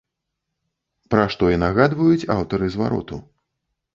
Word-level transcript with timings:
Пра 1.13 1.25
што 1.35 1.51
і 1.55 1.59
нагадваюць 1.65 2.29
аўтары 2.37 2.71
звароту. 2.77 3.21